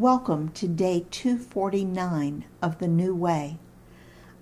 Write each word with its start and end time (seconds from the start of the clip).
Welcome 0.00 0.48
to 0.52 0.66
day 0.66 1.04
249 1.10 2.46
of 2.62 2.78
the 2.78 2.88
New 2.88 3.14
Way. 3.14 3.58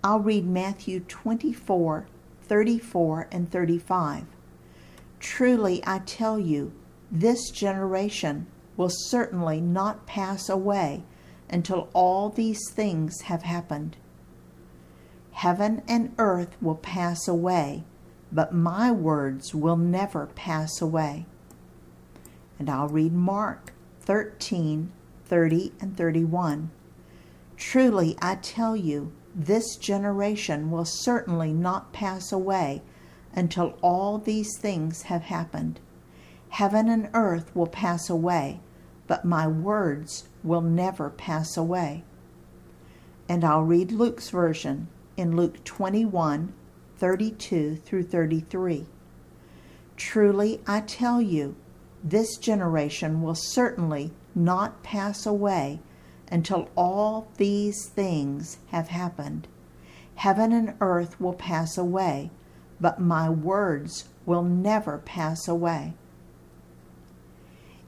I'll 0.05 0.21
read 0.21 0.47
Matthew 0.47 1.01
24, 1.01 2.07
34, 2.43 3.29
and 3.33 3.51
35. 3.51 4.27
Truly 5.19 5.83
I 5.85 5.99
tell 5.99 6.39
you, 6.39 6.71
this 7.11 7.51
generation 7.51 8.47
will 8.77 8.89
certainly 8.89 9.61
not 9.61 10.07
pass 10.07 10.49
away 10.49 11.03
until 11.51 11.89
all 11.93 12.29
these 12.29 12.61
things 12.71 13.23
have 13.23 13.43
happened. 13.43 13.97
Heaven 15.33 15.83
and 15.89 16.15
earth 16.19 16.57
will 16.63 16.77
pass 16.77 17.27
away, 17.27 17.83
but 18.31 18.55
my 18.55 18.93
words 18.93 19.57
will 19.57 19.77
never 19.77 20.27
pass 20.27 20.81
away. 20.81 21.27
And 22.61 22.71
I'll 22.71 22.87
read 22.87 23.13
Mark 23.13 23.73
13, 24.03 24.93
30, 25.29 25.73
and 25.81 25.97
31. 25.97 26.71
Truly 27.57 28.17
I 28.21 28.37
tell 28.37 28.77
you, 28.77 29.13
this 29.35 29.77
generation 29.77 30.71
will 30.71 30.85
certainly 30.85 31.53
not 31.53 31.93
pass 31.93 32.33
away 32.33 32.83
until 33.35 33.79
all 33.83 34.19
these 34.19 34.57
things 34.59 35.03
have 35.03 35.23
happened. 35.23 35.81
Heaven 36.51 36.89
and 36.89 37.11
earth 37.15 37.55
will 37.55 37.67
pass 37.67 38.09
away, 38.09 38.61
but 39.07 39.25
my 39.25 39.47
words 39.47 40.29
will 40.43 40.63
never 40.63 41.11
pass 41.11 41.57
away. 41.57 42.05
And 43.29 43.45
I'll 43.45 43.63
read 43.63 43.93
Luke's 43.93 44.31
version 44.31 44.89
in 45.17 45.37
Luke 45.37 45.63
21 45.65 46.55
32 46.97 47.77
through 47.77 48.03
33. 48.03 48.87
Truly 49.97 50.61
I 50.67 50.81
tell 50.81 51.21
you, 51.23 51.55
this 52.03 52.37
generation 52.37 53.23
will 53.23 53.35
certainly 53.35 54.13
not 54.35 54.83
pass 54.83 55.27
away 55.27 55.81
until 56.31 56.69
all 56.77 57.29
these 57.37 57.89
things 57.89 58.59
have 58.69 58.89
happened. 58.89 59.49
Heaven 60.17 60.53
and 60.53 60.75
earth 60.81 61.21
will 61.21 61.33
pass 61.33 61.79
away, 61.79 62.31
but 62.81 63.01
my 63.01 63.29
words 63.29 64.09
will 64.27 64.43
never 64.43 64.99
pass 64.99 65.49
away. 65.49 65.95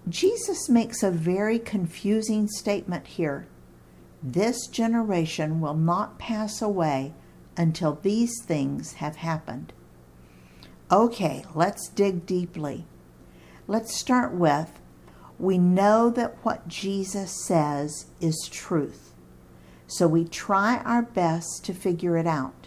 Jesus 0.08 0.68
makes 0.68 1.02
a 1.02 1.10
very 1.10 1.58
confusing 1.58 2.48
statement 2.48 3.06
here. 3.06 3.46
This 4.22 4.66
generation 4.66 5.60
will 5.60 5.74
not 5.74 6.18
pass 6.18 6.60
away 6.60 7.14
until 7.56 7.98
these 8.02 8.32
things 8.44 8.94
have 8.94 9.16
happened. 9.16 9.72
Okay, 10.90 11.44
let's 11.54 11.88
dig 11.88 12.26
deeply. 12.26 12.86
Let's 13.70 13.94
start 13.94 14.32
with 14.34 14.80
we 15.38 15.56
know 15.56 16.10
that 16.10 16.44
what 16.44 16.66
Jesus 16.66 17.46
says 17.46 18.06
is 18.20 18.48
truth. 18.50 19.14
So 19.86 20.08
we 20.08 20.24
try 20.24 20.78
our 20.78 21.02
best 21.02 21.64
to 21.66 21.72
figure 21.72 22.16
it 22.16 22.26
out. 22.26 22.66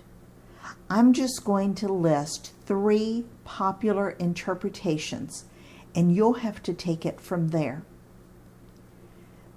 I'm 0.89 1.11
just 1.11 1.43
going 1.43 1.75
to 1.75 1.91
list 1.91 2.53
three 2.65 3.25
popular 3.43 4.11
interpretations, 4.11 5.43
and 5.93 6.15
you'll 6.15 6.35
have 6.35 6.63
to 6.63 6.73
take 6.73 7.05
it 7.05 7.19
from 7.19 7.49
there. 7.49 7.83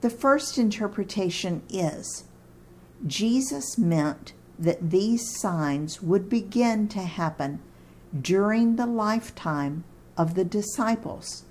The 0.00 0.10
first 0.10 0.58
interpretation 0.58 1.62
is 1.70 2.24
Jesus 3.06 3.78
meant 3.78 4.32
that 4.58 4.90
these 4.90 5.38
signs 5.38 6.02
would 6.02 6.28
begin 6.28 6.88
to 6.88 7.02
happen 7.02 7.60
during 8.20 8.74
the 8.74 8.86
lifetime 8.86 9.84
of 10.16 10.34
the 10.34 10.44
disciples 10.44 11.44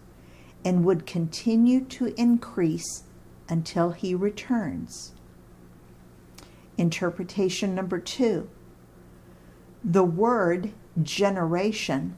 and 0.64 0.84
would 0.84 1.06
continue 1.06 1.82
to 1.86 2.20
increase 2.20 3.04
until 3.48 3.92
he 3.92 4.16
returns. 4.16 5.14
Interpretation 6.78 7.76
number 7.76 8.00
two 8.00 8.50
the 9.84 10.04
word 10.04 10.74
generation 11.04 12.18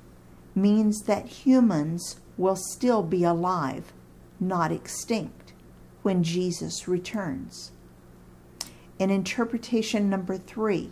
means 0.56 1.02
that 1.02 1.26
humans 1.28 2.22
will 2.38 2.56
still 2.56 3.04
be 3.04 3.26
alive, 3.26 3.92
not 4.40 4.72
extinct, 4.72 5.52
when 6.02 6.24
Jesus 6.24 6.88
returns. 6.88 7.72
In 8.98 9.10
interpretation 9.10 10.10
number 10.10 10.38
three, 10.38 10.92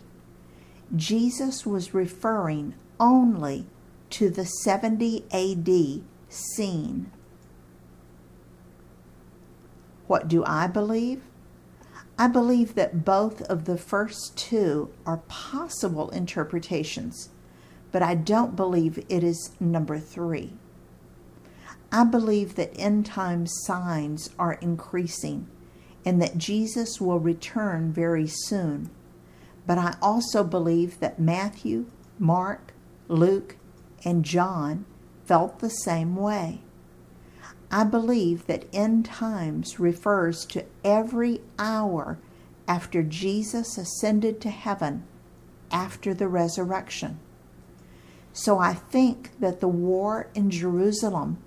Jesus 0.94 1.64
was 1.64 1.94
referring 1.94 2.74
only 3.00 3.66
to 4.10 4.30
the 4.30 4.44
70 4.44 5.24
AD 5.32 6.02
scene 6.28 7.10
what 10.06 10.28
do 10.28 10.44
I 10.44 10.66
believe? 10.66 11.22
I 12.18 12.28
believe 12.28 12.74
that 12.76 13.04
both 13.04 13.42
of 13.42 13.64
the 13.64 13.76
first 13.76 14.36
two 14.36 14.92
are 15.04 15.18
possible 15.28 16.10
interpretations, 16.10 17.30
but 17.92 18.02
I 18.02 18.14
don't 18.14 18.56
believe 18.56 19.04
it 19.08 19.22
is 19.24 19.52
number 19.60 19.98
three. 19.98 20.52
I 21.92 22.04
believe 22.04 22.54
that 22.54 22.72
end 22.78 23.06
time 23.06 23.46
signs 23.46 24.30
are 24.38 24.54
increasing 24.54 25.48
and 26.04 26.22
that 26.22 26.38
Jesus 26.38 27.00
will 27.00 27.18
return 27.18 27.92
very 27.92 28.26
soon. 28.26 28.90
But 29.66 29.78
I 29.78 29.96
also 30.00 30.44
believe 30.44 31.00
that 31.00 31.18
Matthew, 31.18 31.86
Mark, 32.18 32.72
Luke, 33.08 33.56
and 34.06 34.24
John 34.24 34.86
felt 35.26 35.58
the 35.58 35.68
same 35.68 36.14
way. 36.14 36.60
I 37.72 37.82
believe 37.82 38.46
that 38.46 38.72
end 38.72 39.04
times 39.04 39.80
refers 39.80 40.46
to 40.46 40.64
every 40.84 41.40
hour 41.58 42.16
after 42.68 43.02
Jesus 43.02 43.76
ascended 43.76 44.40
to 44.40 44.50
heaven 44.50 45.02
after 45.72 46.14
the 46.14 46.28
resurrection. 46.28 47.18
So 48.32 48.60
I 48.60 48.74
think 48.74 49.32
that 49.40 49.58
the 49.58 49.68
war 49.68 50.28
in 50.34 50.50
Jerusalem 50.50 51.38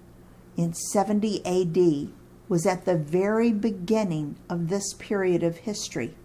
in 0.57 0.73
70 0.73 1.45
AD 1.45 2.11
was 2.49 2.65
at 2.65 2.83
the 2.83 2.97
very 2.97 3.53
beginning 3.53 4.35
of 4.49 4.67
this 4.67 4.93
period 4.95 5.43
of 5.43 5.59
history. 5.59 6.15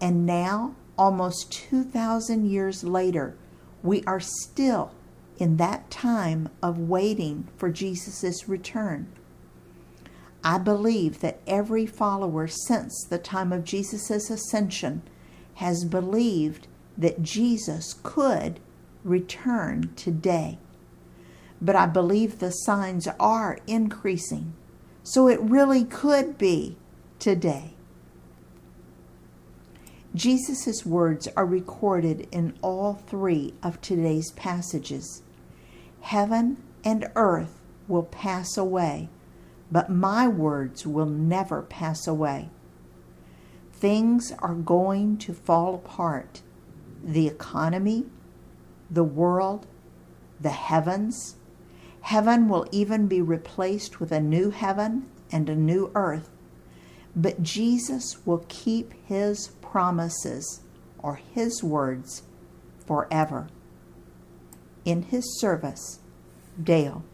And 0.00 0.24
now, 0.24 0.76
almost 0.96 1.52
2,000 1.52 2.48
years 2.48 2.84
later, 2.84 3.36
we 3.82 4.02
are 4.04 4.20
still 4.20 4.92
in 5.42 5.56
that 5.56 5.90
time 5.90 6.48
of 6.62 6.78
waiting 6.78 7.48
for 7.56 7.68
Jesus' 7.68 8.48
return. 8.48 9.08
I 10.44 10.58
believe 10.58 11.18
that 11.18 11.40
every 11.48 11.84
follower 11.84 12.46
since 12.46 13.04
the 13.10 13.18
time 13.18 13.52
of 13.52 13.64
Jesus' 13.64 14.30
ascension 14.30 15.02
has 15.54 15.84
believed 15.84 16.68
that 16.96 17.24
Jesus 17.24 17.96
could 18.04 18.60
return 19.02 19.92
today. 19.96 20.58
But 21.60 21.74
I 21.74 21.86
believe 21.86 22.38
the 22.38 22.52
signs 22.52 23.08
are 23.18 23.58
increasing, 23.66 24.52
so 25.02 25.26
it 25.26 25.40
really 25.40 25.84
could 25.84 26.38
be 26.38 26.76
today. 27.18 27.74
Jesus' 30.14 30.86
words 30.86 31.26
are 31.36 31.46
recorded 31.46 32.28
in 32.30 32.56
all 32.62 32.94
three 32.94 33.54
of 33.60 33.80
today's 33.80 34.30
passages. 34.30 35.22
Heaven 36.02 36.62
and 36.84 37.10
earth 37.14 37.60
will 37.88 38.02
pass 38.02 38.56
away, 38.56 39.08
but 39.70 39.88
my 39.88 40.28
words 40.28 40.86
will 40.86 41.06
never 41.06 41.62
pass 41.62 42.06
away. 42.06 42.50
Things 43.72 44.32
are 44.40 44.54
going 44.54 45.16
to 45.18 45.32
fall 45.32 45.74
apart. 45.74 46.42
The 47.02 47.26
economy, 47.26 48.06
the 48.90 49.04
world, 49.04 49.66
the 50.40 50.50
heavens. 50.50 51.36
Heaven 52.02 52.48
will 52.48 52.66
even 52.72 53.06
be 53.06 53.22
replaced 53.22 54.00
with 54.00 54.12
a 54.12 54.20
new 54.20 54.50
heaven 54.50 55.06
and 55.30 55.48
a 55.48 55.56
new 55.56 55.90
earth. 55.94 56.30
But 57.14 57.42
Jesus 57.42 58.26
will 58.26 58.44
keep 58.48 58.92
his 59.06 59.48
promises 59.60 60.60
or 60.98 61.16
his 61.16 61.62
words 61.62 62.22
forever. 62.86 63.48
In 64.84 65.02
his 65.02 65.38
service, 65.38 66.00
Dale. 66.62 67.04